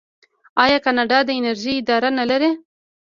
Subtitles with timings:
[0.63, 2.51] آیا کاناډا د انرژۍ اداره نلري؟